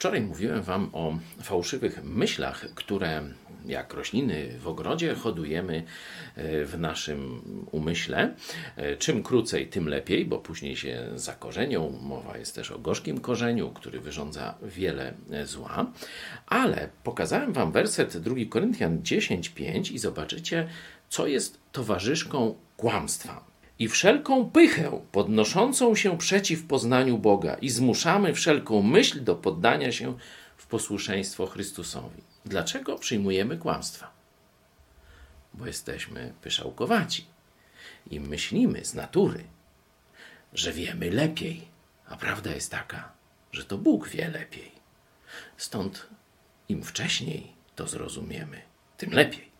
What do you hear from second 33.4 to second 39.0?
kłamstwa? Bo jesteśmy pyszałkowaci i myślimy z